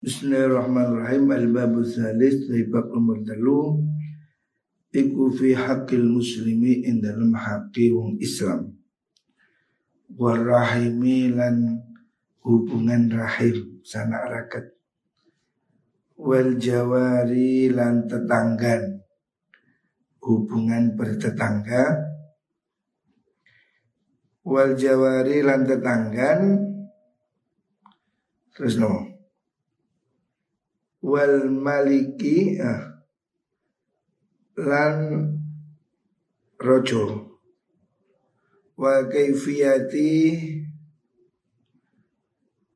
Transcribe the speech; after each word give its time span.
Bismillahirrahmanirrahim. 0.00 1.28
Al-Babu 1.28 1.84
Salis 1.84 2.48
Bab 2.72 2.88
nomor 2.88 3.20
telu 3.20 3.84
Iku 4.96 5.28
fi 5.28 5.52
haqqil 5.52 6.08
muslimi 6.08 6.88
In 6.88 7.04
dalam 7.04 7.36
wong 7.36 8.16
Islam. 8.16 8.80
Warrahimi 10.16 11.36
lan 11.36 11.84
hubungan 12.40 13.12
rahim 13.12 13.84
Sana 13.84 14.24
rakat 14.24 14.72
Wal 16.16 16.56
jawari 16.56 17.68
lan 17.68 18.08
tetanggan. 18.08 19.04
Hubungan 20.24 20.96
bertetangga. 20.96 21.84
Wal 24.48 24.80
jawari 24.80 25.44
lan 25.44 25.68
tetanggan. 25.68 26.40
Terus 28.56 28.80
nomor 28.80 29.09
wal 31.00 31.48
maliki 31.48 32.60
ah, 32.60 33.00
lan 34.60 34.96
rojo 36.60 37.36
wa 38.76 39.08
kaifiyati 39.08 40.12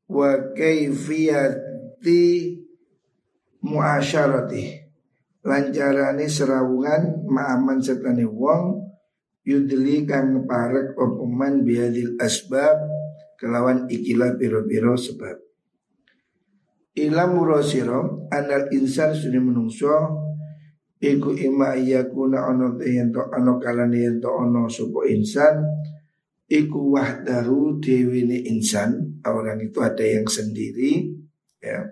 wa 0.09 0.31
kaifiyati 0.57 2.23
muasyarati. 3.65 4.85
Lancarane 5.45 6.25
serawungan 6.25 7.29
ma'aman 7.29 7.85
setane 7.85 8.25
wong 8.25 8.81
yudli 9.45 10.09
kang 10.09 10.49
parek 10.49 10.97
opoman 10.97 11.61
biadil 11.61 12.17
asbab 12.17 12.81
kelawan 13.37 13.85
ikilah 13.93 14.41
biro-biro 14.41 14.97
sebab 14.97 15.44
Ilam 16.95 17.39
murosiro 17.39 18.31
anal 18.31 18.71
insan 18.71 19.15
sudah 19.15 19.43
menungso 19.43 19.95
Iku 21.05 21.37
ima 21.37 21.77
kuna 22.09 22.49
ono 22.49 22.81
yento 22.81 23.29
ono 23.29 23.61
kalani 23.61 24.09
yento 24.09 24.31
ono 24.31 24.71
supo 24.71 25.03
insan 25.05 25.59
Iku 26.47 26.95
wahdahu 26.95 27.83
dewini 27.83 28.47
insan 28.47 29.21
Orang 29.27 29.59
itu 29.65 29.83
ada 29.83 30.05
yang 30.05 30.29
sendiri 30.31 31.11
ya. 31.59 31.83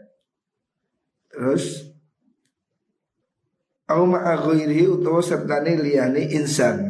Terus 1.33 1.93
Au 3.93 4.09
ma'aghoiri 4.09 4.89
utawa 4.89 5.21
sertani 5.21 5.77
liyani 5.77 6.33
insan. 6.33 6.81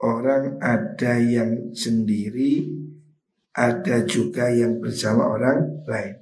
Orang 0.00 0.56
ada 0.64 1.20
yang 1.20 1.76
sendiri 1.76 2.64
ada 3.54 4.06
juga 4.06 4.50
yang 4.50 4.78
bersama 4.78 5.26
orang 5.26 5.84
lain. 5.86 6.14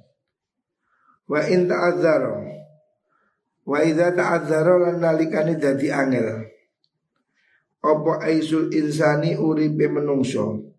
Wa 1.29 1.45
in 1.45 1.69
ta'adzaro 1.69 2.49
Wa 3.69 3.85
idza 3.85 4.17
ta'adzaro 4.17 4.81
lan 4.81 4.97
nalikane 4.97 5.61
dadi 5.61 5.93
angel. 5.93 6.41
Apa 7.85 8.25
aisul 8.25 8.73
insani 8.73 9.37
uripe 9.37 9.85
menungso 9.85 10.69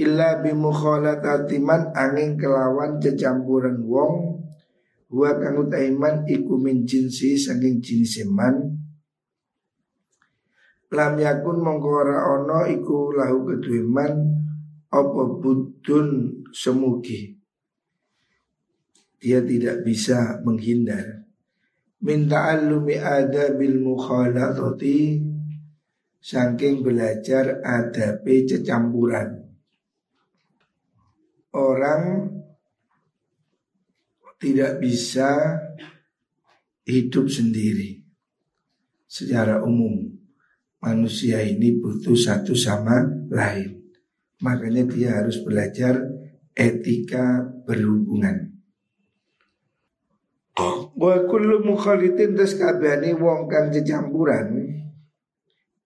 illa 0.00 0.40
bi 0.40 0.56
mukhalatati 0.56 1.60
man 1.60 1.92
angin 1.92 2.40
kelawan 2.40 2.96
cecampuran 2.96 3.84
wong 3.84 4.40
wa 5.12 5.30
kang 5.36 5.60
utaiman 5.60 6.24
iku 6.24 6.56
min 6.56 6.88
jinsi 6.88 7.36
saking 7.36 7.84
jenis 7.84 8.24
man 8.32 8.80
lam 10.88 11.14
yakun 11.20 11.60
mongko 11.60 11.88
ora 12.00 12.16
ana 12.16 12.64
iku 12.72 13.12
lahu 13.12 13.44
kedue 13.44 13.84
man 13.84 14.39
apa 14.90 15.22
budun 15.38 16.42
semugi? 16.50 17.38
Dia 19.22 19.38
tidak 19.44 19.86
bisa 19.86 20.42
menghindar. 20.42 21.30
Minta 22.00 22.50
alumi 22.50 22.96
ada 22.96 23.52
bil 23.52 23.78
mukhalatati 23.78 25.20
saking 26.18 26.80
belajar 26.80 27.60
ada 27.60 28.18
cecampuran. 28.24 29.46
Orang 31.52 32.02
tidak 34.40 34.80
bisa 34.80 35.60
hidup 36.88 37.28
sendiri 37.28 38.00
secara 39.04 39.60
umum. 39.62 40.08
Manusia 40.80 41.44
ini 41.44 41.76
butuh 41.76 42.16
satu 42.16 42.56
sama 42.56 43.04
lain 43.28 43.79
Makanya 44.40 44.88
dia 44.88 45.20
harus 45.20 45.40
belajar 45.44 46.00
etika 46.56 47.44
berhubungan. 47.64 48.56
Wa 50.96 51.24
kullu 51.24 51.64
mukhalitin 51.64 52.36
tas 52.36 52.56
kabehane 52.56 53.16
wong 53.16 53.48
kang 53.48 53.72
cecampuran 53.72 54.80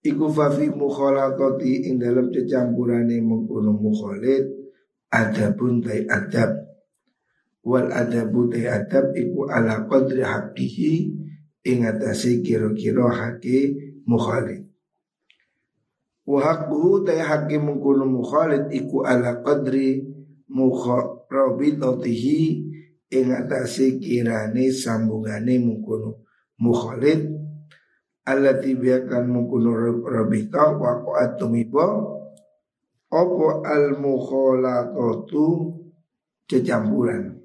iku 0.05 0.29
fa 0.29 0.53
fi 0.53 0.69
mukhalatati 0.69 1.89
ing 1.89 1.97
dalam 1.97 2.29
cecampurane 2.29 3.17
mengkono 3.25 3.73
mukhalit 3.73 4.45
adabun 5.09 5.81
tai 5.81 6.05
adab 6.05 6.61
wal 7.65 7.89
adabu 7.89 8.45
tai 8.53 8.69
adab 8.69 9.17
iku 9.17 9.49
ala 9.49 9.89
qadri 9.89 10.21
haqqihi 10.21 10.93
ing 11.65 11.89
atase 11.89 12.45
kira-kira 12.45 13.09
hake 13.09 13.73
mukhalit 14.05 14.64
Wa 16.25 16.41
haqquhu 16.41 17.05
tay 17.05 17.21
haqqi 17.21 17.61
mungkunu 17.61 18.09
mukhalid 18.09 18.73
iku 18.73 19.05
ala 19.05 19.45
qadri 19.45 20.01
mukharabitatihi 20.49 22.41
ing 23.13 23.27
atase 23.29 24.01
kirane 24.01 24.73
sambungane 24.73 25.61
mungkunu 25.61 26.17
mukhalid 26.57 27.29
allati 28.25 28.73
biakan 28.73 29.29
mungkunu 29.29 30.01
rabita 30.01 30.73
wa 30.73 31.05
qaat 31.05 31.37
tumiba 31.37 31.85
apa 33.13 33.47
al 33.63 33.95
mukhalatatu? 34.01 35.45
Kecampuran. 36.45 37.41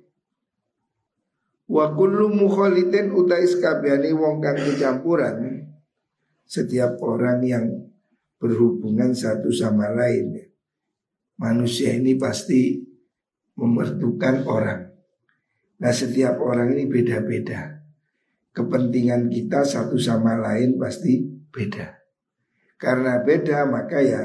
Wa 1.72 1.88
kullu 1.96 2.28
mukhalidin 2.28 3.16
utais 3.16 3.56
kabehane 3.56 4.12
wong 4.12 4.44
kang 4.44 4.60
kecampuran 4.60 5.64
setiap 6.44 7.00
orang 7.00 7.40
yang 7.40 7.64
berhubungan 8.40 9.12
satu 9.12 9.52
sama 9.52 9.92
lain. 9.92 10.50
Manusia 11.36 11.92
ini 11.92 12.16
pasti 12.16 12.80
memerlukan 13.54 14.48
orang. 14.48 14.80
Nah 15.80 15.92
setiap 15.92 16.40
orang 16.40 16.72
ini 16.76 16.88
beda-beda. 16.88 17.84
Kepentingan 18.50 19.30
kita 19.30 19.62
satu 19.62 20.00
sama 20.00 20.34
lain 20.40 20.80
pasti 20.80 21.20
beda. 21.52 22.00
Karena 22.80 23.20
beda 23.20 23.68
maka 23.68 24.00
ya 24.00 24.24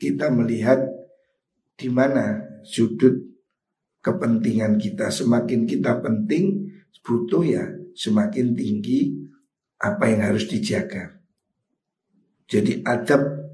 kita 0.00 0.32
melihat 0.32 0.82
di 1.76 1.88
mana 1.92 2.40
sudut 2.64 3.14
kepentingan 4.02 4.80
kita. 4.80 5.12
Semakin 5.12 5.68
kita 5.68 6.00
penting 6.02 6.72
butuh 7.02 7.44
ya 7.44 7.64
semakin 7.92 8.56
tinggi 8.56 9.14
apa 9.78 10.04
yang 10.08 10.32
harus 10.32 10.48
dijaga. 10.48 11.21
Jadi 12.52 12.84
adab 12.84 13.48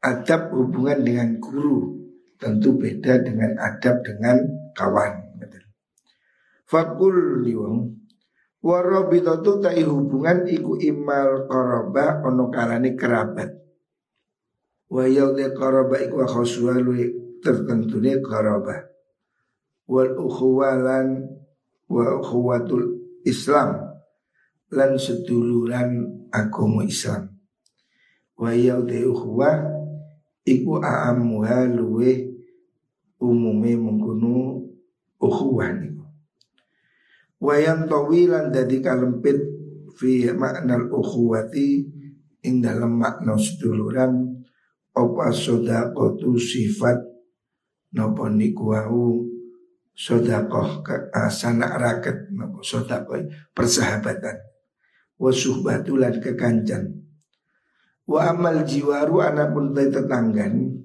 adab 0.00 0.56
hubungan 0.56 1.04
dengan 1.04 1.36
guru 1.36 2.00
tentu 2.40 2.80
beda 2.80 3.20
dengan 3.20 3.60
adab 3.60 4.00
dengan 4.00 4.40
kawan. 4.72 5.28
Fakul 6.68 7.44
liwang 7.44 7.92
warobitotu 8.64 9.60
tai 9.60 9.84
hubungan 9.84 10.48
iku 10.48 10.80
imal 10.80 11.44
koroba 11.44 12.24
ono 12.24 12.48
kalani 12.48 12.96
kerabat. 12.96 13.52
Wayau 14.88 15.36
de 15.36 15.52
koroba 15.52 16.00
iku 16.00 16.24
akhoswa 16.24 16.80
tertentu 17.44 18.00
ne 18.00 18.16
koroba. 18.24 18.80
Wal 19.88 20.16
ukhuwalan 20.16 21.20
wa 21.88 22.06
ukhuwatul 22.20 22.96
Islam 23.28 23.92
lan 24.72 25.00
seduluran 25.00 26.04
agama 26.32 26.84
Islam 26.84 27.37
wa 28.38 28.54
yaudhi 28.54 29.02
ukhwah 29.02 29.66
iku 30.46 30.78
a'amuha 30.78 31.66
luwe 31.68 32.38
umume 33.18 33.74
mengkunu 33.74 34.62
ukhuwah 35.18 35.74
niku. 35.74 36.06
Wa 37.42 37.58
tawilan 37.86 38.54
dadi 38.54 38.78
kalempit 38.78 39.38
fi 39.98 40.30
makna 40.30 40.86
ukhuwati 40.86 41.82
ing 42.46 42.62
dalam 42.62 42.94
makna 42.94 43.34
seduluran 43.34 44.38
apa 44.94 45.30
sodakotu 45.34 46.38
sifat 46.38 46.98
nopo 47.94 48.30
niku 48.30 48.74
wau 48.74 49.26
asana 51.14 51.74
raket 51.78 52.30
nopo 52.30 52.62
sodakoh 52.62 53.18
persahabatan 53.50 54.38
wa 55.18 55.30
suhbatulan 55.34 56.22
kekancan 56.22 57.07
Wa 58.08 58.32
amal 58.32 58.64
jiwaru 58.64 59.20
anapun 59.20 59.76
tay 59.76 59.92
tetanggan 59.92 60.78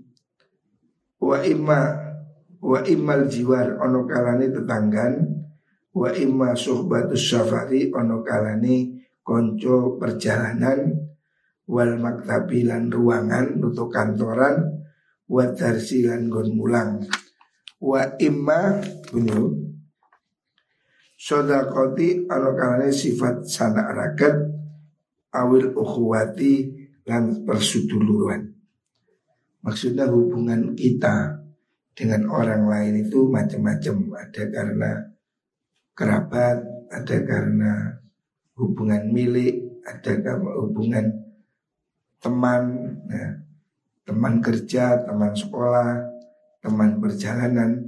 Wa 1.24 1.40
imma 1.40 1.80
wa 2.60 2.80
immal 2.84 3.32
jiwar 3.32 3.80
ono 3.80 4.04
kalane 4.04 4.52
tetanggan 4.52 5.24
wa 5.96 6.12
imma 6.12 6.52
suhbatus 6.52 7.32
safari 7.32 7.88
ono 7.96 8.20
kalane 8.28 9.08
konco 9.24 9.96
perjalanan. 9.96 11.00
Wal 11.64 11.96
maktabi 11.96 12.68
lan 12.68 12.92
ruangan 12.92 13.56
untuk 13.64 13.88
kantoran. 13.88 14.84
Wa 15.32 15.48
darsi 15.56 16.04
lan 16.04 16.28
gon 16.28 16.52
mulang. 16.60 17.08
Wa 17.80 18.20
imma 18.20 18.84
bunu 19.08 19.64
sodakoti 21.16 22.28
ono 22.28 22.52
kalane 22.52 22.92
sifat 22.92 23.48
sanak 23.48 23.96
raket. 23.96 24.36
Awil 25.34 25.72
ukhuwati 25.72 26.83
lan 27.04 27.44
persuduluran 27.44 28.54
maksudnya 29.64 30.06
hubungan 30.12 30.76
kita 30.76 31.44
dengan 31.94 32.28
orang 32.30 32.68
lain 32.68 33.08
itu 33.08 33.30
macam-macam. 33.30 33.96
Ada 34.18 34.44
karena 34.50 34.92
kerabat, 35.94 36.58
ada 36.90 37.18
karena 37.24 37.74
hubungan 38.58 39.10
milik, 39.14 39.82
ada 39.86 40.14
karena 40.20 40.52
hubungan 40.60 41.06
teman, 42.20 42.64
ya, 43.08 43.28
teman 44.04 44.34
kerja, 44.42 45.06
teman 45.06 45.34
sekolah, 45.38 46.02
teman 46.60 46.98
perjalanan, 46.98 47.88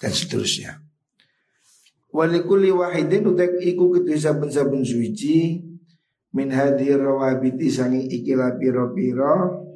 dan 0.00 0.12
seterusnya. 0.12 0.80
Walikuli 2.12 2.72
wahidin 2.72 3.28
utek 3.28 3.60
iku 3.60 3.92
kedua 3.92 4.16
saben-saben 4.16 4.80
suci 4.80 5.60
min 6.36 6.52
hadir 6.52 7.00
rawabiti 7.00 7.72
sangi 7.72 8.04
ikilah 8.04 8.60
piro-piro 8.60 9.66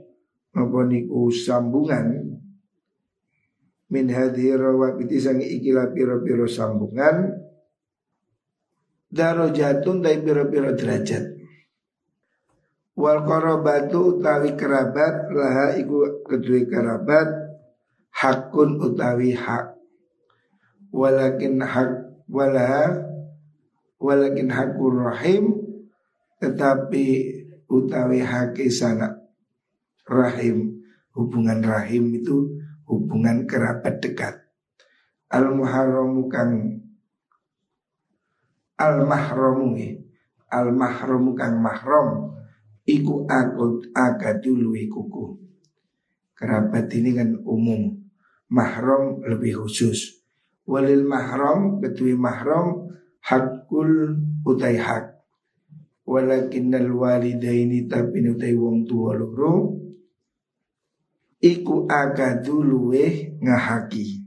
Napa 0.51 0.83
niku 0.83 1.31
sambungan? 1.31 2.27
Min 3.91 4.07
hadhi 4.11 4.55
rawabiti 4.55 5.19
sangi 5.19 5.47
ikilah 5.59 5.95
piro-piro 5.95 6.47
sambungan. 6.47 7.39
Darajatun 9.11 10.03
dai 10.03 10.23
piro-piro 10.23 10.75
derajat. 10.75 11.39
Wal 12.95 13.27
qarabatu 13.27 14.19
utawi 14.19 14.55
kerabat 14.55 15.31
laha 15.35 15.75
iku 15.79 16.23
kedua 16.27 16.63
kerabat 16.67 17.29
hakun 18.15 18.79
utawi 18.79 19.35
hak. 19.35 19.75
Walakin 20.91 21.63
hak 21.63 21.91
walaha 22.27 23.07
walakin 24.03 24.51
hakur 24.51 25.07
rahim 25.07 25.60
tetapi 26.41 27.07
utawi 27.69 28.25
haki 28.25 28.73
sana 28.73 29.13
rahim 30.09 30.81
hubungan 31.13 31.61
rahim 31.61 32.17
itu 32.17 32.59
hubungan 32.89 33.47
kerabat 33.47 34.03
dekat. 34.03 34.35
Al 35.31 35.55
muharramu 35.55 36.27
kang 36.27 36.83
al 38.81 39.07
mahramu 39.07 39.79
al 40.51 40.69
mahramu 40.75 41.31
kang 41.39 41.63
mahram 41.63 42.35
iku 42.89 43.29
akut 43.31 43.93
akadu 43.95 44.59
luwi 44.59 44.91
kuku. 44.91 45.39
Kerabat 46.35 46.89
ini 46.97 47.13
kan 47.13 47.37
umum, 47.45 48.01
mahram 48.49 49.21
lebih 49.23 49.61
khusus. 49.61 50.25
Walil 50.65 51.05
mahram 51.05 51.85
ketui 51.85 52.17
mahram 52.17 52.89
hakul 53.21 54.17
utai 54.49 54.81
hak. 54.81 55.20
Walakinnal 56.11 56.91
walidaini 56.91 57.87
tapi 57.87 58.27
utai 58.27 58.51
wong 58.59 58.83
tua 58.83 59.15
loro 59.15 59.79
iku 61.39 61.87
agadu 61.87 62.67
luwe 62.67 63.39
ngahaki. 63.39 64.19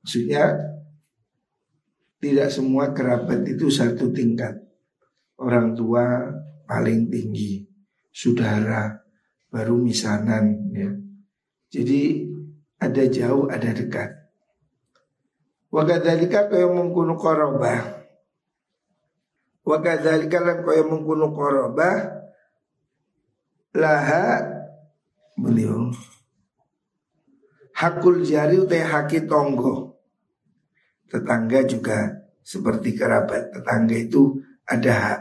Maksudnya 0.00 0.56
tidak 2.24 2.48
semua 2.48 2.96
kerabat 2.96 3.44
itu 3.44 3.68
satu 3.68 4.08
tingkat. 4.16 4.56
Orang 5.36 5.76
tua 5.76 6.32
paling 6.64 7.12
tinggi, 7.12 7.68
saudara 8.08 8.96
baru 9.52 9.76
misanan 9.76 10.72
ya. 10.72 10.90
Jadi 11.68 12.26
ada 12.80 13.04
jauh 13.06 13.44
ada 13.52 13.76
dekat. 13.76 14.10
Wakadhalika 15.68 16.48
kaya 16.48 16.64
mengkunu 16.64 17.20
korobah 17.20 17.97
Wakadhalika 19.68 20.40
lan 20.40 20.64
kaya 20.64 20.80
mengkunu 20.80 21.28
korobah 21.36 22.24
Laha 23.76 24.40
beliau 25.36 25.92
hakul 27.76 28.24
jari 28.24 28.58
utai 28.58 28.80
haki 28.80 29.28
tonggo. 29.28 30.00
Tetangga 31.04 31.68
juga 31.68 32.10
seperti 32.40 32.96
kerabat 32.96 33.52
tetangga 33.52 33.96
itu 33.96 34.40
ada 34.64 34.92
hak. 34.92 35.20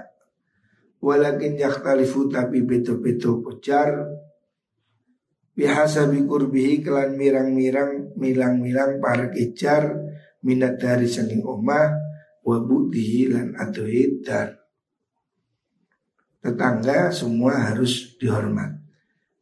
Walakin 1.03 1.59
yakhtalifu 1.59 2.31
tapi 2.31 2.63
beto-beto 2.63 3.43
pucar 3.43 4.09
biasa 5.53 6.07
bikurbihi 6.07 6.81
kelan 6.81 7.19
mirang-mirang 7.19 8.15
milang-milang 8.15 9.03
para 9.03 9.29
kejar 9.29 9.91
minat 10.41 10.79
dari 10.81 11.05
seni 11.05 11.43
omah 11.43 12.06
wabutihi 12.47 13.35
lan 13.35 13.59
adohidar 13.59 14.55
tetangga 16.39 17.11
semua 17.11 17.59
harus 17.59 18.15
dihormat 18.15 18.87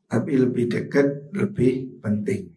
tapi 0.10 0.38
lebih 0.38 0.70
dekat 0.70 1.34
lebih 1.34 2.02
penting. 2.02 2.54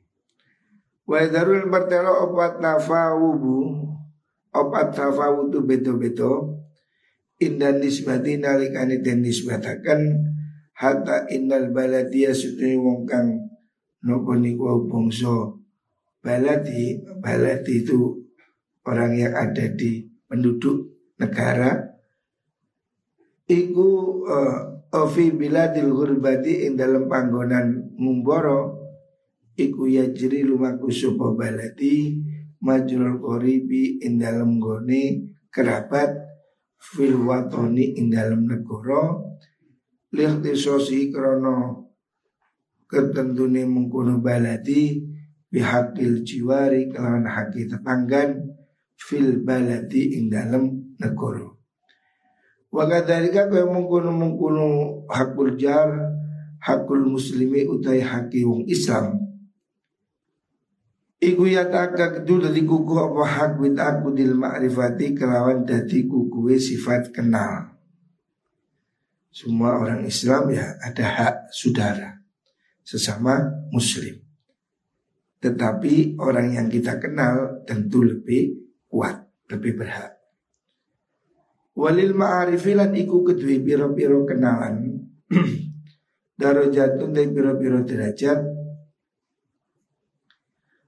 Wa 1.08 1.24
darul 1.28 1.66
bertelo 1.72 2.28
opat 2.28 2.60
nafawubu 2.60 3.88
opat 4.52 4.94
tafawudu 4.96 5.64
beto-beto. 5.64 6.54
Indan 7.38 7.78
nisbati 7.78 8.34
nalikani 8.34 8.98
den 8.98 9.22
nisbatakan 9.22 10.10
hatta 10.74 11.30
innal 11.30 11.70
baladia 11.70 12.34
sutuni 12.34 12.74
wong 12.74 13.06
kang 13.06 13.46
nopo 14.02 14.34
niku 14.34 14.90
bangsa. 14.90 15.54
Baladi 16.18 16.98
baladi 17.22 17.86
itu 17.86 18.26
orang 18.82 19.14
yang 19.14 19.38
ada 19.38 19.70
di 19.70 20.02
penduduk 20.28 20.92
negara. 21.16 21.88
Iku 23.48 23.88
uh, 24.28 24.78
Ofi 24.88 25.36
biladil 25.36 25.92
hurbati 25.92 26.64
ing 26.64 26.80
dalam 26.80 27.12
panggonan 27.12 27.92
ngumboro 28.00 28.88
Iku 29.52 29.84
yajri 29.84 30.48
lumaku 30.48 30.88
sopo 30.88 31.36
balati 31.36 32.16
Majrul 32.64 33.20
koribi 33.20 34.00
ing 34.00 34.16
dalam 34.16 34.56
gone 34.56 35.36
kerabat 35.52 36.08
Fil 36.80 37.20
watoni 37.20 38.00
ing 38.00 38.08
dalam 38.08 38.48
negoro 38.48 39.36
sosi 40.56 41.12
krono 41.12 41.84
Ketentuni 42.88 43.68
mengkuno 43.68 44.24
balati 44.24 45.04
Bihakil 45.52 46.24
jiwari 46.24 46.88
kelawan 46.88 47.28
haki 47.28 47.68
tetanggan 47.68 48.56
Fil 48.98 49.46
balati 49.46 50.18
ing 50.18 50.26
dalam 50.26 50.94
negoro 50.98 51.58
Wakadhalika 52.68 53.48
kaya 53.48 53.64
mengkuno 53.64 54.12
mengkuno 54.12 54.66
hakul 55.08 55.56
jar 55.56 55.88
hakul 56.60 57.00
muslimi 57.08 57.64
utai 57.64 58.04
haki 58.04 58.44
wong 58.44 58.68
Islam. 58.68 59.24
Iku 61.18 61.48
yataka 61.50 62.20
kedu 62.20 62.44
dari 62.46 62.62
kuku 62.62 62.94
apa 62.94 63.24
hak 63.26 63.52
wit 63.58 63.74
aku 63.74 64.14
dil 64.14 64.38
ma'rifati 64.38 65.16
kelawan 65.16 65.66
dadi 65.66 66.06
kuku 66.06 66.54
sifat 66.60 67.10
kenal. 67.10 67.74
Semua 69.32 69.80
orang 69.80 70.04
Islam 70.06 70.52
ya 70.52 70.78
ada 70.78 71.06
hak 71.08 71.36
saudara 71.50 72.20
sesama 72.84 73.42
muslim. 73.72 74.22
Tetapi 75.40 76.20
orang 76.20 76.54
yang 76.54 76.68
kita 76.70 77.00
kenal 77.00 77.64
tentu 77.66 78.04
lebih 78.04 78.67
kuat, 78.88 79.16
lebih 79.52 79.84
berhak. 79.84 80.18
Walil 81.78 82.10
ma'arifilan 82.10 82.90
iku 82.98 83.22
kedui 83.22 83.62
biro-biro 83.62 84.26
kenalan. 84.26 84.98
Darajatun 86.40 87.14
dari 87.14 87.30
biro-biro 87.30 87.86
derajat. 87.86 88.42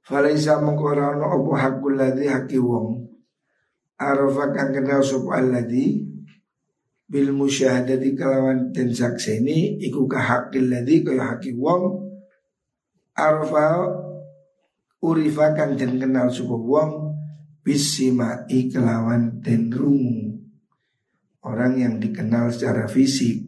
Falaisa 0.02 0.58
mengkorano 0.58 1.30
opo 1.30 1.54
hakul 1.54 1.94
ladhi 1.94 2.26
haki 2.26 2.58
wong. 2.58 3.06
Arafa 4.00 4.50
kang 4.50 4.72
kenal 4.74 5.04
sopo 5.04 5.30
alladhi 5.30 6.08
Bil 7.10 7.36
musyahadati 7.36 8.16
kalawan 8.16 8.70
dan 8.70 8.94
sakseni 8.96 9.76
Iku 9.82 10.08
kahakil 10.08 10.72
ladhi 10.72 11.06
kaya 11.06 11.36
haki 11.36 11.54
wong. 11.54 12.10
Arafa 13.14 13.94
urifa 15.06 15.54
kang 15.54 15.78
dan 15.78 16.02
kenal 16.02 16.34
sopo 16.34 16.58
wong 16.58 17.09
Bisimai 17.70 18.66
kelawan 18.66 19.38
dan 19.38 19.70
rungu 19.70 20.42
orang 21.46 21.78
yang 21.78 21.94
dikenal 22.02 22.50
secara 22.50 22.90
fisik 22.90 23.46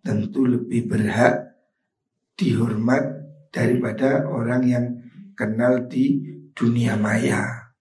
tentu 0.00 0.48
lebih 0.48 0.88
berhak 0.88 1.60
dihormat 2.40 3.04
daripada 3.52 4.24
orang 4.24 4.64
yang 4.64 4.86
kenal 5.36 5.84
di 5.92 6.24
dunia 6.56 6.96
maya. 6.96 7.76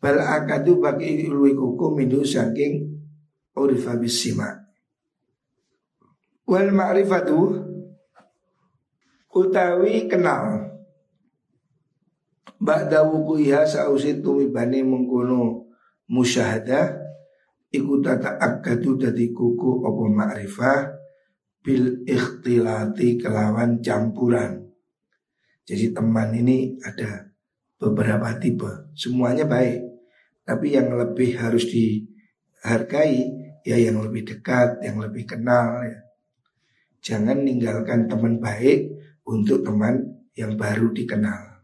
Bal 0.00 0.24
akadu 0.24 0.80
bagi 0.80 1.28
luwi 1.28 1.52
kuku 1.52 1.86
mindu 1.92 2.24
saking 2.24 2.88
urifa 3.60 3.92
bisima. 4.00 4.56
Wal 6.48 6.72
ma'rifatu 6.72 7.60
utawi 9.36 10.08
kenal 10.08 10.77
Ba'da 12.58 13.06
wukuiha 13.06 13.62
sausit 13.62 14.18
tumibani 14.18 14.82
mengkono 14.82 15.70
musyahadah 16.10 17.06
Iku 17.68 18.00
tata 18.00 18.40
akadu 18.40 18.96
dadi 18.96 19.30
kuku 19.30 19.84
opo 19.84 20.08
ma'rifah 20.08 20.96
Bil 21.60 22.00
ikhtilati 22.08 23.20
kelawan 23.20 23.84
campuran. 23.84 24.72
Jadi 25.68 25.92
teman 25.92 26.32
ini 26.32 26.80
ada 26.80 27.28
beberapa 27.76 28.32
tipe. 28.40 28.88
Semuanya 28.96 29.44
baik. 29.44 29.84
Tapi 30.48 30.66
yang 30.72 30.96
lebih 30.96 31.36
harus 31.36 31.68
dihargai 31.68 33.38
Ya 33.68 33.76
yang 33.76 34.00
lebih 34.00 34.24
dekat, 34.24 34.80
yang 34.80 34.96
lebih 34.96 35.28
kenal 35.28 35.84
ya. 35.84 36.00
Jangan 37.04 37.44
ninggalkan 37.44 38.08
teman 38.08 38.40
baik 38.40 38.96
untuk 39.28 39.60
teman 39.60 40.24
yang 40.32 40.56
baru 40.56 40.88
dikenal 40.88 41.57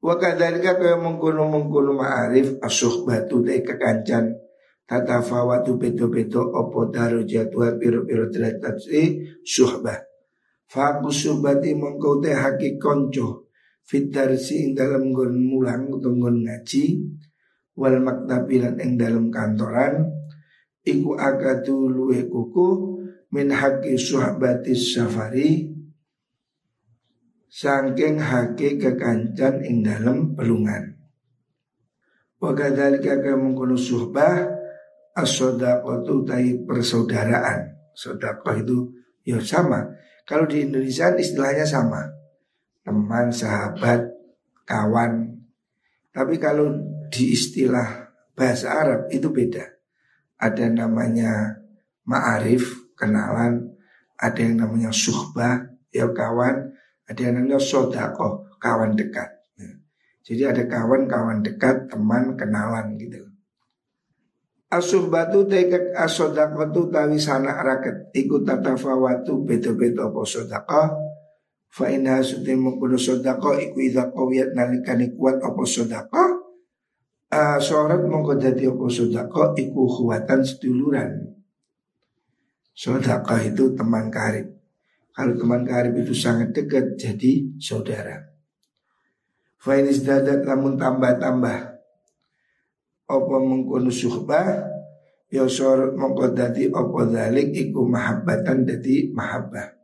Wa 0.00 0.16
kadzalika 0.16 0.80
kaya 0.80 0.96
mengkono 0.96 1.44
mengkono 1.44 1.92
ma'arif 1.92 2.56
batu 3.04 3.44
te 3.44 3.60
kekancan 3.60 4.32
tatafawatu 4.88 5.76
beto-beto 5.76 6.40
opo 6.50 6.88
darajatwa 6.88 7.76
piro-piro 7.76 8.32
derajat 8.32 8.80
e 8.88 9.02
suhbah. 9.44 10.00
Faku 10.66 11.12
suhbati 11.12 11.76
mengkau 11.76 12.18
te 12.24 12.32
haki 12.32 12.80
konco 12.80 13.50
fitarsi 13.84 14.64
ing 14.64 14.70
dalam 14.78 15.10
gon 15.10 15.34
mulang 15.34 15.90
atau 15.98 16.14
gon 16.14 16.46
ngaji 16.46 16.84
wal 17.74 17.98
maktabilan 17.98 18.78
ing 18.78 18.94
dalam 18.94 19.34
kantoran 19.34 20.06
iku 20.86 21.18
akadu 21.18 21.90
luwe 21.90 22.30
kuku 22.30 22.68
min 23.34 23.50
haki 23.50 23.98
suhbati 23.98 24.78
safari 24.78 25.79
Sangking 27.50 28.22
hake 28.22 28.78
kekancan 28.78 29.66
ing 29.66 29.82
dalam 29.82 30.38
pelungan 30.38 31.00
Wa 32.40 32.56
kadzalika 32.56 33.20
mengkono 33.36 33.76
suhbah 33.76 34.48
as-sadaqah 35.12 36.08
tai 36.24 36.56
persaudaraan. 36.64 37.76
Sedekah 37.92 38.56
itu 38.64 38.96
ya 39.28 39.36
sama. 39.44 39.84
Kalau 40.24 40.48
di 40.48 40.64
Indonesia 40.64 41.12
istilahnya 41.12 41.68
sama. 41.68 42.00
Teman, 42.80 43.28
sahabat, 43.28 44.08
kawan. 44.64 45.36
Tapi 46.10 46.40
kalau 46.40 46.80
di 47.12 47.36
istilah 47.36 48.08
bahasa 48.32 48.72
Arab 48.72 49.12
itu 49.12 49.28
beda. 49.28 49.68
Ada 50.40 50.72
namanya 50.72 51.60
ma'arif, 52.08 52.96
kenalan, 52.96 53.76
ada 54.16 54.40
yang 54.40 54.64
namanya 54.64 54.88
suhbah, 54.96 55.68
ya 55.92 56.08
kawan, 56.08 56.72
ada 57.10 57.20
yang 57.26 57.42
namanya 57.42 57.58
sodako, 57.58 58.46
kawan 58.62 58.94
dekat. 58.94 59.42
Ya. 59.58 59.70
Jadi 60.22 60.42
ada 60.46 60.62
kawan-kawan 60.70 61.42
dekat, 61.42 61.90
teman, 61.90 62.38
kenalan 62.38 62.94
gitu. 63.02 63.26
batu 65.10 65.42
tekek 65.50 65.90
asodako 65.98 66.70
tawi 66.70 67.18
sana 67.18 67.58
raket 67.66 68.14
ikut 68.14 68.46
tatafawatu 68.46 69.42
beto-beto 69.42 70.14
apa 70.14 70.22
sodako 70.22 70.82
fa 71.66 71.90
inna 71.90 72.22
suti 72.22 72.54
mengkuno 72.54 72.94
sodako 72.94 73.58
iku 73.58 73.82
idha 73.82 74.14
kawiyat 74.14 74.54
nalikani 74.54 75.10
kuat 75.18 75.42
apa 75.42 75.62
sodako 75.66 76.22
uh, 77.34 77.58
sorot 77.58 78.06
mongko 78.06 78.38
dadi 78.38 78.70
apa 78.70 78.86
sodako 78.86 79.58
iku 79.58 79.90
kuatan 79.90 80.46
seduluran 80.46 81.18
sodako 82.70 83.42
itu 83.42 83.74
teman 83.74 84.06
karib 84.06 84.59
kalau 85.20 85.36
teman 85.36 85.68
karib 85.68 86.00
itu 86.00 86.16
sangat 86.16 86.56
dekat 86.56 86.96
jadi 86.96 87.60
saudara. 87.60 88.24
Fainis 89.60 90.00
dadat 90.00 90.48
namun 90.48 90.80
tambah-tambah. 90.80 91.58
Apa 93.04 93.36
mengkono 93.36 93.92
suhbah 93.92 94.64
Ya 95.30 95.46
sorot 95.46 95.94
mongko 95.94 96.34
dadi 96.34 96.66
apa 96.74 97.06
dalik 97.06 97.54
iku 97.54 97.86
mahabbatan 97.86 98.66
dadi 98.66 99.14
mahabbah. 99.14 99.78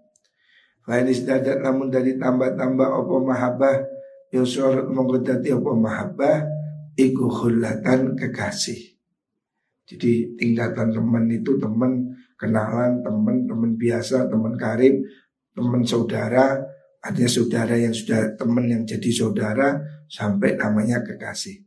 Fainis 0.82 1.22
dadat 1.22 1.62
namun 1.62 1.86
dari 1.86 2.18
tambah-tambah 2.18 2.88
apa 2.88 3.14
mahabbah 3.20 3.76
Ya 4.32 4.42
sorot 4.42 4.88
mongko 4.88 5.22
dadi 5.22 5.52
apa 5.52 5.70
mahabbah 5.70 6.36
iku 6.96 7.28
khulatan 7.28 8.16
kekasih. 8.16 8.96
Jadi 9.86 10.34
tingkatan 10.34 10.90
teman 10.90 11.30
itu 11.30 11.54
teman 11.62 12.16
kenalan, 12.34 13.00
teman, 13.06 13.48
teman 13.48 13.72
biasa, 13.78 14.26
teman 14.26 14.58
karib, 14.58 14.98
teman 15.56 15.82
saudara, 15.88 16.60
ada 17.00 17.24
saudara 17.24 17.72
yang 17.80 17.96
sudah 17.96 18.36
teman 18.36 18.68
yang 18.68 18.84
jadi 18.84 19.08
saudara 19.08 19.80
sampai 20.04 20.60
namanya 20.60 21.00
kekasih. 21.00 21.64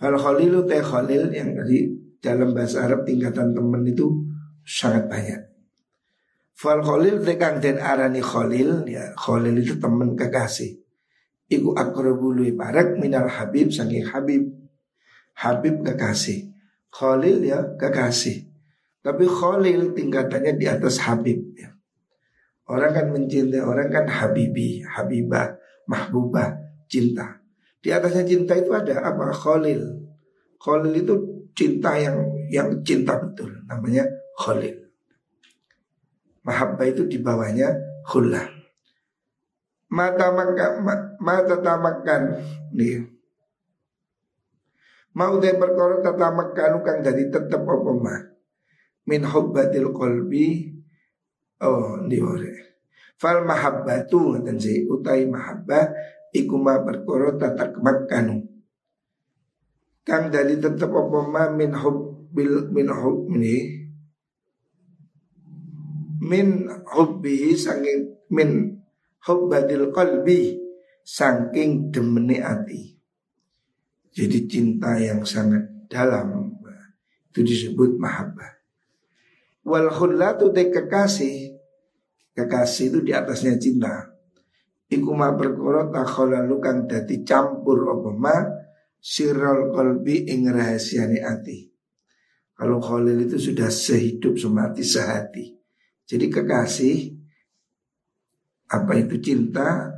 Fal 0.00 0.16
khalilu 0.16 0.64
teh 0.64 0.80
khalil 0.80 1.28
yang 1.28 1.52
tadi 1.52 1.92
dalam 2.24 2.56
bahasa 2.56 2.88
Arab 2.88 3.04
tingkatan 3.04 3.52
teman 3.52 3.84
itu 3.84 4.24
sangat 4.64 5.12
banyak. 5.12 5.44
Fal 6.56 6.80
khalil 6.80 7.20
teh 7.20 7.36
kang 7.36 7.60
den 7.60 7.76
arani 7.76 8.24
khalil 8.24 8.88
ya 8.88 9.12
khalil 9.12 9.60
itu 9.60 9.76
teman 9.76 10.16
kekasih. 10.16 10.80
Iku 11.46 11.76
akrabulu 11.76 12.48
parak 12.56 12.96
minal 12.96 13.28
habib 13.28 13.68
saking 13.70 14.08
habib. 14.08 14.50
Habib 15.36 15.84
kekasih. 15.84 16.48
Khalil 16.88 17.44
ya 17.44 17.60
kekasih. 17.76 18.48
Tapi 19.04 19.22
Khalil 19.22 19.94
tingkatannya 19.94 20.58
di 20.58 20.66
atas 20.66 20.98
Habib 21.06 21.54
ya. 21.54 21.75
Orang 22.66 22.90
kan 22.90 23.06
mencintai 23.14 23.62
orang 23.62 23.88
kan 23.94 24.10
Habibi, 24.10 24.82
Habibah, 24.82 25.54
Mahbubah, 25.86 26.82
cinta. 26.90 27.38
Di 27.78 27.94
atasnya 27.94 28.26
cinta 28.26 28.58
itu 28.58 28.74
ada 28.74 29.06
apa? 29.06 29.30
Khalil. 29.30 30.02
Khalil 30.58 30.92
itu 30.98 31.14
cinta 31.54 31.94
yang 31.94 32.18
yang 32.50 32.82
cinta 32.82 33.22
betul, 33.22 33.54
namanya 33.70 34.02
Khalil. 34.34 34.90
Mahabbah 36.42 36.86
itu 36.86 37.06
di 37.06 37.18
bawahnya 37.22 37.74
khullah. 38.06 38.46
Mata 39.90 40.34
makan, 40.34 40.70
mata 41.22 41.56
tamakan 41.62 42.22
nih. 42.74 43.06
Mau 45.16 45.40
dia 45.40 45.56
perkara 45.56 46.04
tatamakan 46.04 46.84
kang 46.84 46.98
jadi 47.00 47.32
tetap 47.32 47.64
apa 47.64 47.90
mah 47.96 48.20
min 49.08 49.24
hubbatil 49.24 49.96
qalbi 49.96 50.75
oh 51.62 52.04
diore 52.04 52.66
fal 53.16 53.42
mahabbatu 53.48 54.44
dan 54.44 54.60
si 54.60 54.84
utai 54.84 55.24
mahabbah 55.24 55.92
iku 56.36 56.56
ma 56.60 56.84
perkara 56.84 57.36
tatak 57.36 57.80
makkanu. 57.80 58.44
Kang 60.06 60.30
dari 60.30 60.54
tetep 60.60 60.92
apa 60.92 61.18
ma 61.26 61.50
min 61.50 61.74
hubbil 61.74 62.70
min 62.70 62.88
hub 62.92 63.26
ini? 63.34 63.56
Min 66.22 66.70
hubbihi 66.86 67.50
saking 67.58 68.30
min 68.30 68.78
hubbatil 69.26 69.90
qalbi 69.90 70.54
saking 71.02 71.90
demene 71.90 72.38
ati. 72.38 72.94
Jadi 74.14 74.38
cinta 74.48 74.96
yang 74.96 75.26
sangat 75.26 75.90
dalam 75.90 76.54
itu 77.28 77.44
disebut 77.44 78.00
mahabbah 78.00 78.55
Wal 79.66 79.90
khullatu 79.90 80.54
te 80.54 80.70
kekasih 80.70 81.58
Kekasih 82.36 82.94
itu 82.94 82.98
di 83.02 83.10
atasnya 83.10 83.58
cinta 83.58 84.16
Iku 84.86 85.18
ma 85.18 85.34
perkara 85.34 85.90
takholalu 85.90 86.62
kang 86.62 86.86
dadi 86.86 87.26
campur 87.26 87.90
apa 87.90 88.10
ma 88.14 88.36
sirrul 89.02 89.74
qalbi 89.74 90.30
ing 90.30 90.46
rahasiane 90.46 91.18
ati. 91.18 91.66
Kalau 92.54 92.78
khalil 92.78 93.26
itu 93.26 93.36
sudah 93.36 93.66
sehidup 93.66 94.38
semati 94.38 94.86
sehati. 94.86 95.58
Jadi 96.06 96.26
kekasih 96.30 96.96
apa 98.70 98.92
itu 98.94 99.18
cinta 99.18 99.90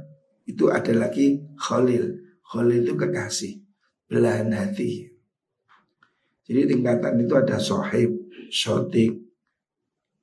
itu 0.49 0.73
ada 0.73 0.97
lagi 0.97 1.37
khalil. 1.61 2.25
Khalil 2.49 2.81
itu 2.81 2.97
kekasih, 2.97 3.61
belahan 4.09 4.57
hati. 4.57 5.05
Jadi 6.49 6.65
tingkatan 6.65 7.21
itu 7.21 7.37
ada 7.37 7.61
sohib, 7.61 8.09
sotik, 8.49 9.28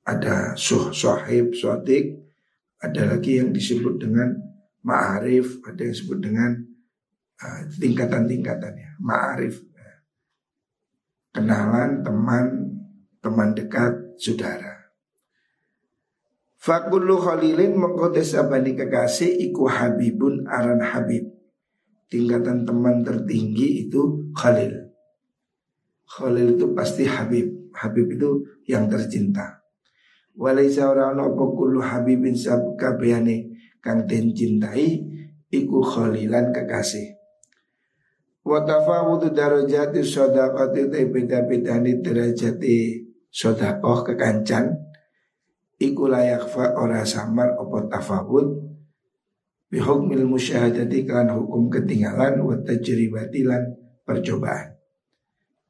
ada 0.06 0.54
suh 0.54 0.94
sahib 0.94 1.50
sotik, 1.50 2.14
ada 2.78 3.10
lagi 3.10 3.42
yang 3.42 3.50
disebut 3.50 3.98
dengan 3.98 4.38
ma'arif, 4.86 5.58
ada 5.66 5.82
yang 5.82 5.92
disebut 5.92 6.18
dengan 6.22 6.50
uh, 7.42 7.60
tingkatan-tingkatannya, 7.74 9.02
ma'arif. 9.02 9.58
Kenalan, 11.34 12.00
teman, 12.06 12.46
teman 13.20 13.52
dekat, 13.52 14.16
saudara. 14.16 14.88
Fakullu 16.56 17.20
khalilin 17.20 17.76
mengkotes 17.76 18.32
abani 18.38 18.72
kekasih 18.72 19.28
iku 19.50 19.68
habibun 19.68 20.48
aran 20.48 20.80
habib. 20.80 21.36
tingkatan 22.06 22.62
teman 22.62 23.02
tertinggi 23.02 23.86
itu 23.86 24.30
Khalil. 24.30 24.94
Khalil 26.06 26.54
itu 26.54 26.70
pasti 26.70 27.02
Habib. 27.02 27.74
Habib 27.74 28.06
itu 28.14 28.46
yang 28.70 28.86
tercinta. 28.86 29.65
Walaisa 30.36 30.92
ora 30.92 31.16
ana 31.16 31.32
apa 31.32 31.44
kullu 31.48 31.80
habibin 31.80 32.36
sab 32.36 32.76
kabehane 32.76 33.56
kang 33.80 34.04
den 34.04 34.36
cintai 34.36 35.00
iku 35.48 35.80
khalilan 35.80 36.52
kekasih. 36.52 37.16
Wa 38.44 38.60
tafawudu 38.62 39.32
darajati 39.32 40.04
shadaqati 40.04 40.92
te 40.92 41.08
beda-bedane 41.08 42.04
derajati 42.04 43.00
sedekah 43.32 44.06
kekancan 44.06 44.76
iku 45.80 46.04
layak 46.06 46.46
fa 46.52 46.76
ora 46.76 47.02
samar 47.02 47.56
apa 47.56 47.88
tafawud 47.90 48.46
bihukmil 49.72 50.24
musyahadati 50.28 51.08
kan 51.08 51.32
hukum 51.32 51.72
ketinggalan 51.72 52.44
wa 52.44 52.54
tajribati 52.60 53.40
lan 53.40 53.72
percobaan. 54.04 54.78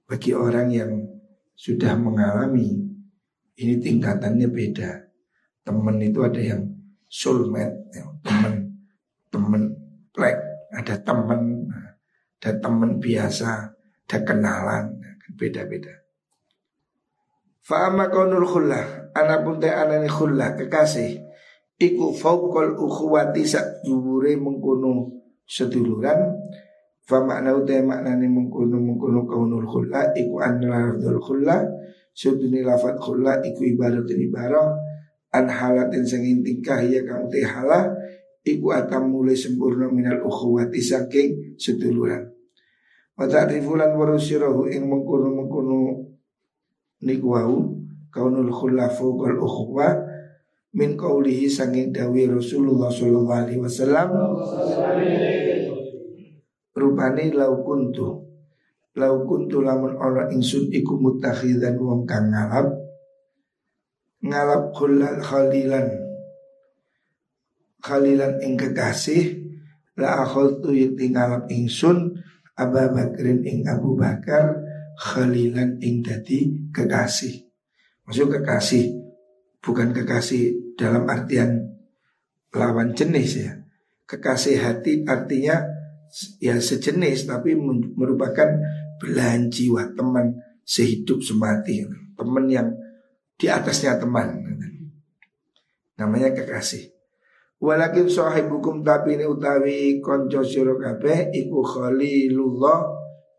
Bagi 0.06 0.30
orang 0.35 0.68
yang 0.70 0.92
sudah 1.56 1.99
mengalami 1.99 2.86
ini 3.56 3.75
tingkatannya 3.80 4.48
beda. 4.48 4.90
Temen 5.66 5.96
itu 5.98 6.22
ada 6.22 6.38
yang 6.38 6.62
soulmate, 7.10 7.90
ya, 7.90 8.06
temen 8.22 8.54
temen 9.32 9.62
plek, 10.14 10.38
ada 10.70 10.94
temen, 11.02 11.66
ada 12.38 12.50
temen 12.62 13.02
biasa, 13.02 13.75
ada 14.06 14.18
kenalan, 14.22 14.94
beda-beda. 15.34 15.90
Fa'ama 17.66 18.06
kaunul 18.06 18.46
khullah, 18.46 19.10
anapun 19.10 19.58
te 19.58 19.66
anani 19.66 20.06
khullah, 20.06 20.54
kekasih, 20.54 21.26
iku 21.76 22.14
fauqal 22.16 22.78
ukhuwati 22.78 23.44
sak 23.44 23.84
dhuwure 23.84 24.32
mengkono 24.38 25.12
seduluran 25.44 26.32
fa 27.04 27.22
makna 27.22 27.54
uta 27.54 27.76
maknane 27.84 28.26
mengkono 28.26 28.80
mengkono 28.80 29.28
kaunul 29.28 29.66
khulla 29.68 30.10
iku 30.16 30.40
anladul 30.42 31.20
khulla 31.20 31.62
Suduni 32.16 32.64
lafat 32.64 32.96
khulla 32.96 33.44
iku 33.44 33.61
ibarat 33.68 34.08
ibarah. 34.08 34.73
An 35.37 35.52
halatin 35.52 36.08
sengin 36.08 36.40
tingkah 36.40 36.80
ya 36.80 37.04
kang 37.04 37.28
te 37.28 37.44
halah 37.44 37.92
Iku 38.46 38.70
atam 38.70 39.11
mulai 39.11 39.35
sempurna 39.35 39.90
minal 39.90 40.23
ukhuwati 40.23 40.78
saking 40.78 41.58
seduluran. 41.58 42.30
Wa 43.18 43.26
ta'rifulan 43.26 43.90
warusirahu 43.99 44.70
ing 44.70 44.87
mengkono-mengkono 44.87 46.06
niku 47.02 47.26
wau 47.35 47.75
kaunul 48.14 48.54
khulla 48.54 48.87
fuqal 48.87 49.35
ukhuwa 49.42 49.99
min 50.78 50.94
qaulihi 50.94 51.50
sanging 51.50 51.90
dawi 51.90 52.30
Rasulullah 52.30 52.87
sallallahu 52.87 53.35
alaihi 53.35 53.58
wasallam. 53.58 54.08
Rupane 56.70 57.35
lau 57.35 57.66
kuntu 57.66 58.06
Lau 58.97 59.29
kuntu 59.29 59.61
lamun 59.61 59.93
ora 60.00 60.33
ingsun 60.33 60.73
iku 60.73 60.97
mutakhidan 60.97 61.76
wong 61.76 62.09
kang 62.09 62.33
ngalap 62.33 62.73
Ngalap 64.25 64.73
khulal 64.73 65.21
khalilan. 65.21 65.87
Khalilan 67.85 68.41
ing 68.41 68.57
kekasih 68.57 69.47
La 69.97 70.25
akhul 70.25 70.61
tu 70.61 70.73
yakti 70.73 71.12
ngalap 71.12 71.49
ingsun 71.49 72.21
Abu 72.57 72.81
Bakrin 72.93 73.45
ing 73.45 73.69
Abu 73.69 73.97
Bakar 73.97 74.65
Khalilan 74.97 75.76
ing 75.85 76.00
dadi 76.00 76.73
kekasih. 76.73 77.45
Maksud 78.09 78.33
kekasih 78.33 78.97
Bukan 79.61 79.93
kekasih 79.93 80.76
dalam 80.79 81.05
artian 81.11 81.69
lawan 82.55 82.97
jenis 82.97 83.45
ya. 83.45 83.53
Kekasih 84.07 84.62
hati 84.62 85.03
artinya 85.03 85.59
ya 86.38 86.62
sejenis 86.62 87.26
tapi 87.26 87.59
merupakan 87.99 88.47
belahan 88.99 89.49
jiwa 89.49 89.93
teman 89.97 90.37
sehidup 90.62 91.23
semati. 91.23 91.85
Teman 92.17 92.45
yang 92.49 92.69
di 93.37 93.47
atasnya 93.47 94.00
teman. 94.00 94.43
Namanya 95.97 96.32
kekasih. 96.37 96.93
Walakin 97.56 98.04
sahibukum 98.13 98.85
tapi 98.85 99.17
ini 99.17 99.25
utawi 99.25 100.04
konco 100.04 100.45
sira 100.45 100.76
kabeh 100.76 101.32
iku 101.32 101.65
khalilullah 101.65 102.85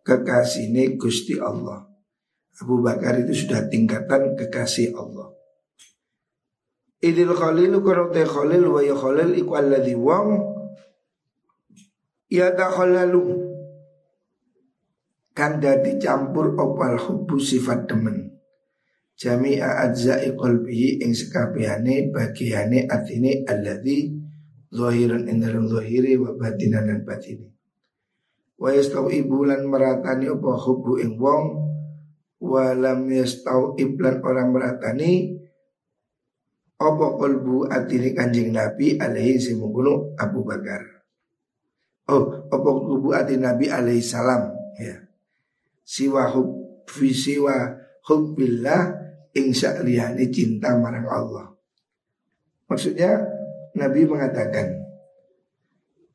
kekasihne 0.01 0.97
Gusti 0.97 1.37
Allah. 1.37 1.85
Abu 2.57 2.81
Bakar 2.81 3.21
itu 3.21 3.45
sudah 3.45 3.69
tingkatan 3.69 4.33
kekasih 4.33 4.97
Allah. 4.97 5.37
Idil 6.97 7.29
khalilu 7.37 7.85
karote 7.85 8.25
khalil 8.25 8.73
wa 8.73 8.81
ya 8.81 8.97
khalil 8.97 9.37
iku 9.37 9.53
alladhi 9.53 9.93
wong 9.93 10.57
Ya 12.27 12.51
takhallalu 12.51 13.46
kan 15.37 15.61
dadi 15.61 16.01
campur 16.01 16.57
opal 16.57 16.97
hubu 16.97 17.37
sifat 17.37 17.85
demen? 17.85 18.33
Jami'a 19.13 19.85
ajza'i 19.85 20.33
qalbihi 20.33 21.05
ing 21.05 21.13
sekabehane 21.13 22.09
bagiane 22.09 22.89
atine 22.89 23.45
alladzi 23.45 24.17
zahiran 24.73 25.29
ing 25.29 25.37
dalam 25.37 25.69
zahiri 25.69 26.17
wa 26.17 26.33
batinan 26.33 26.89
lan 26.89 27.05
batini. 27.05 27.45
Wa 28.57 28.73
yastau 28.73 29.13
ibulan 29.13 29.61
meratani 29.69 30.25
apa 30.25 30.51
hubu 30.57 30.97
ing 30.97 31.21
wong 31.21 31.45
wa 32.41 32.73
lam 32.73 33.05
yastau 33.09 33.77
iblan 33.77 34.21
orang 34.25 34.49
meratani 34.49 35.37
apa 36.81 37.05
qalbu 37.17 37.69
atine 37.69 38.13
kanjeng 38.17 38.53
Nabi 38.53 38.97
alaihi 39.01 39.37
simungkunu 39.37 40.17
Abu 40.17 40.41
Bakar. 40.45 40.81
Oh 42.09 42.49
apa 42.49 42.69
qalbu 42.69 43.09
atine 43.13 43.45
Nabi 43.45 43.65
alaihi 43.69 44.01
salam 44.01 44.53
ya 44.77 45.06
siwa 45.87 46.27
hub 46.35 46.83
fi 46.83 47.15
siwa 47.15 47.55
hubbillah 48.11 48.91
ing 49.31 49.55
liyane 49.87 50.27
cinta 50.27 50.75
marang 50.75 51.07
Allah. 51.07 51.55
Maksudnya 52.67 53.23
Nabi 53.79 54.03
mengatakan 54.03 54.83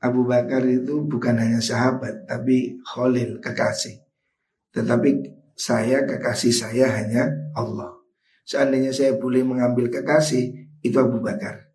Abu 0.03 0.29
Bakar 0.29 0.61
itu 0.69 1.07
bukan 1.09 1.41
hanya 1.41 1.63
sahabat 1.63 2.29
tapi 2.29 2.77
khalil 2.85 3.41
kekasih. 3.41 4.03
Tetapi 4.77 5.11
saya 5.57 6.05
kekasih 6.05 6.53
saya 6.53 6.93
hanya 6.93 7.31
Allah. 7.57 7.97
Seandainya 8.43 8.91
saya 8.91 9.17
boleh 9.17 9.47
mengambil 9.47 9.89
kekasih 9.89 10.53
itu 10.83 10.97
Abu 10.99 11.23
Bakar. 11.23 11.71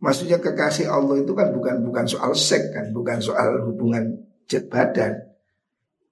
Maksudnya 0.00 0.40
kekasih 0.40 0.88
Allah 0.88 1.20
itu 1.20 1.36
kan 1.36 1.52
bukan 1.52 1.84
bukan 1.84 2.08
soal 2.08 2.32
seks 2.32 2.72
kan, 2.72 2.88
bukan 2.96 3.20
soal 3.20 3.68
hubungan 3.68 4.16
jet 4.48 4.72
badan, 4.72 5.29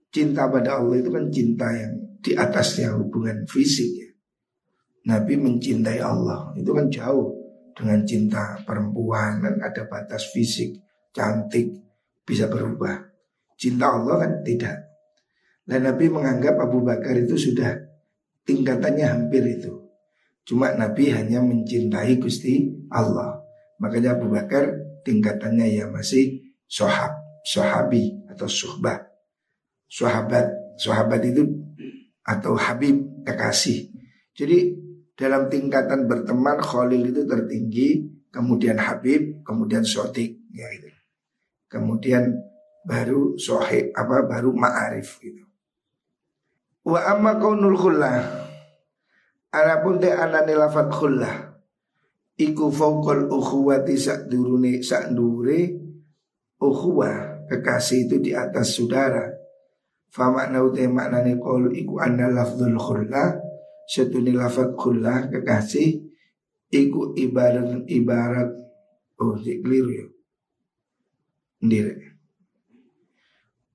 cinta 0.09 0.49
pada 0.49 0.81
Allah 0.81 0.97
itu 1.01 1.11
kan 1.13 1.29
cinta 1.29 1.69
yang 1.69 1.93
di 2.19 2.33
atasnya 2.35 2.97
hubungan 2.97 3.45
fisik 3.47 3.91
ya. 3.93 4.11
Nabi 5.09 5.41
mencintai 5.41 6.01
Allah 6.05 6.53
itu 6.59 6.69
kan 6.75 6.93
jauh 6.93 7.33
dengan 7.73 8.03
cinta 8.05 8.61
perempuan 8.67 9.41
dan 9.41 9.63
ada 9.63 9.87
batas 9.87 10.29
fisik, 10.35 10.77
cantik, 11.15 11.73
bisa 12.27 12.51
berubah. 12.51 13.09
Cinta 13.57 13.95
Allah 13.95 14.27
kan 14.27 14.33
tidak. 14.45 14.77
Dan 15.65 15.85
Nabi 15.85 16.11
menganggap 16.11 16.59
Abu 16.59 16.85
Bakar 16.85 17.17
itu 17.17 17.37
sudah 17.39 17.77
tingkatannya 18.45 19.07
hampir 19.07 19.45
itu. 19.47 19.73
Cuma 20.45 20.73
Nabi 20.73 21.13
hanya 21.13 21.45
mencintai 21.45 22.17
Gusti 22.21 22.73
Allah. 22.89 23.37
Makanya 23.81 24.17
Abu 24.17 24.33
Bakar 24.33 24.65
tingkatannya 25.05 25.77
ya 25.77 25.87
masih 25.93 26.41
sohab, 26.65 27.13
sohabi 27.45 28.17
atau 28.33 28.49
suhbah 28.49 29.09
sahabat 29.89 30.79
sahabat 30.79 31.21
itu 31.25 31.49
atau 32.23 32.55
habib 32.55 33.25
kekasih. 33.25 33.89
Jadi 34.37 34.77
dalam 35.19 35.51
tingkatan 35.51 36.07
berteman 36.07 36.63
Khalil 36.63 37.11
itu 37.11 37.27
tertinggi, 37.27 38.07
kemudian 38.31 38.79
Habib, 38.79 39.43
kemudian 39.43 39.83
Sotik, 39.83 40.47
ya 40.55 40.71
itu. 40.71 40.87
Kemudian 41.67 42.39
baru 42.87 43.35
Sohib 43.35 43.91
apa 43.99 44.25
baru 44.25 44.55
Ma'arif 44.55 45.19
gitu. 45.19 45.43
Wa 46.87 47.19
amma 47.19 47.37
kaunul 47.37 47.77
khullah 47.77 48.49
Adapun 49.53 50.01
te 50.01 50.09
anane 50.09 50.55
lafat 50.57 50.89
khullah 50.93 51.37
iku 52.37 52.69
fauqal 52.69 53.29
ukhuwati 53.29 53.97
sak 53.97 54.29
dure 54.29 55.61
ukhuwah 56.61 57.45
kekasih 57.49 58.09
itu 58.09 58.17
di 58.21 58.33
atas 58.37 58.77
saudara 58.77 59.25
Fama 60.09 60.49
naute 60.49 60.89
maknane 60.89 61.37
qaul 61.37 61.73
iku 61.73 62.01
anna 62.01 62.33
lafzul 62.33 62.77
khulla 62.77 63.37
Setuni 63.89 64.33
lafad 64.37 64.77
khulla 64.77 65.29
kekasih 65.29 66.01
Iku 66.69 67.17
ibarat 67.17 67.89
ibarat 67.89 68.51
Oh 69.21 69.37
keliru 69.37 69.91
ya 69.93 70.07
Ndire 71.65 71.95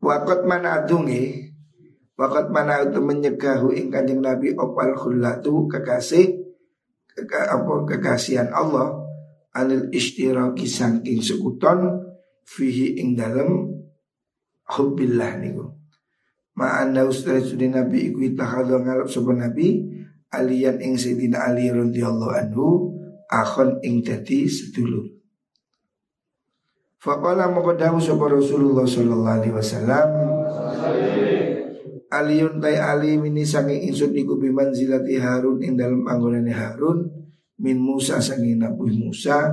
Wakot 0.01 0.45
mana 0.45 0.83
adungi 0.83 1.53
Wakot 2.13 2.53
mana 2.53 2.85
itu 2.85 3.01
menyegahu 3.01 3.73
ing 3.73 3.89
kanjeng 3.89 4.21
Nabi 4.21 4.53
opal 4.53 4.93
khullatu 4.93 5.65
kekasih 5.65 6.43
keka, 7.09 7.57
apa 7.57 7.73
kekasihan 7.89 8.49
Allah 8.53 9.01
anil 9.53 9.89
istiraki 9.93 10.65
sangking 10.65 11.21
sekuton 11.21 12.05
fihi 12.45 13.01
ing 13.01 13.13
dalem 13.17 13.81
hubbillah 14.69 15.41
niku. 15.41 15.82
Ma'anda 16.53 17.09
ustaz 17.09 17.49
sudah 17.49 17.81
Nabi 17.81 18.13
iku 18.13 18.29
itakhadha 18.29 18.77
ngalap 18.85 19.09
sapa 19.09 19.33
Nabi 19.33 19.89
aliyan 20.29 20.77
ing 20.85 20.93
Sayyidina 21.01 21.49
Ali 21.49 21.73
radhiyallahu 21.73 22.33
anhu 22.33 22.93
akhon 23.25 23.81
ing 23.81 24.05
dadi 24.05 24.45
sedulur. 24.45 25.09
Faqala 27.01 27.49
dawuh 27.51 27.99
sapa 27.99 28.31
Rasulullah 28.31 28.87
sallallahu 28.87 29.35
alaihi 29.41 29.51
wasallam 29.51 30.07
Aliun 32.13 32.61
tay 32.61 32.77
Ali 32.77 33.17
mini 33.17 33.41
saking 33.41 33.89
insut 33.89 34.13
iku 34.13 34.37
biman 34.37 34.69
zilati 34.69 35.17
Harun 35.17 35.57
ing 35.65 35.73
dalam 35.73 36.05
anggonane 36.05 36.53
Harun 36.53 37.09
min 37.57 37.81
Musa 37.81 38.21
saking 38.21 38.61
Nabi 38.61 38.93
Musa 38.93 39.49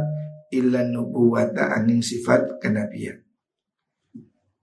ilan 0.52 0.92
nubuwata 0.92 1.72
angin 1.72 2.04
sifat 2.04 2.60
kenabian. 2.60 3.29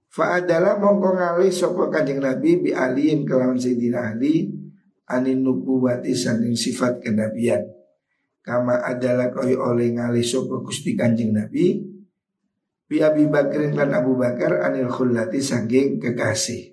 Fa 0.08 0.40
adalah 0.40 0.80
mongko 0.80 1.20
ngalih 1.20 1.52
sapa 1.52 1.92
Kanjeng 1.92 2.24
Nabi 2.24 2.64
bi 2.64 2.70
aliin 2.72 3.28
kelawan 3.28 3.60
Sayyidina 3.60 4.16
Ali 4.16 4.50
anin 5.08 5.44
nubuwati 5.44 6.16
saking 6.16 6.56
sifat 6.56 7.04
kenabian. 7.04 7.64
Kama 8.42 8.80
adalah 8.80 9.30
koi 9.36 9.54
oleh 9.54 9.92
ngalih 9.92 10.24
sapa 10.24 10.64
Gusti 10.64 10.96
Kanjeng 10.96 11.36
Nabi 11.36 11.84
bi 12.88 12.98
Abi 13.04 13.28
Bakrin 13.28 13.76
lan 13.76 13.92
Abu 13.92 14.16
Bakar 14.16 14.64
anil 14.64 14.88
khullati 14.88 15.44
saking 15.44 16.00
kekasih. 16.00 16.72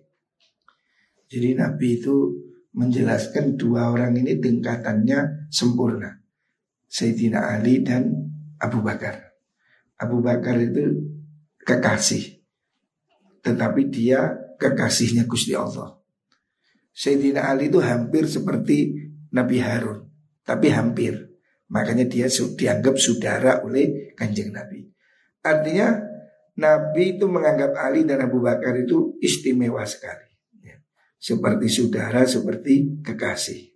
Jadi 1.27 1.59
Nabi 1.59 1.99
itu 1.99 2.31
menjelaskan 2.75 3.59
dua 3.59 3.91
orang 3.91 4.19
ini 4.19 4.39
tingkatannya 4.39 5.51
sempurna. 5.51 6.23
Sayyidina 6.87 7.59
Ali 7.59 7.83
dan 7.83 8.11
Abu 8.63 8.83
Bakar. 8.83 9.35
Abu 9.99 10.23
Bakar 10.23 10.59
itu 10.63 11.03
kekasih. 11.63 12.34
Tetapi 13.45 13.93
dia 13.93 14.33
kekasihnya 14.57 15.29
Gusti 15.29 15.53
Allah. 15.53 16.01
Sayyidina 16.95 17.53
Ali 17.53 17.69
itu 17.69 17.79
hampir 17.85 18.25
seperti 18.25 18.97
Nabi 19.37 19.61
Harun. 19.61 20.09
Tapi 20.41 20.73
hampir. 20.73 21.15
Makanya 21.69 22.09
dia 22.09 22.27
dianggap 22.33 22.97
saudara 22.97 23.61
oleh 23.61 24.17
kanjeng 24.17 24.51
Nabi. 24.51 24.89
Artinya 25.45 26.01
Nabi 26.57 27.19
itu 27.19 27.29
menganggap 27.29 27.77
Ali 27.77 28.09
dan 28.09 28.25
Abu 28.25 28.41
Bakar 28.41 28.79
itu 28.79 29.19
istimewa 29.21 29.83
sekali 29.85 30.35
seperti 31.25 31.67
saudara, 31.73 32.29
seperti 32.29 33.01
kekasih. 33.01 33.73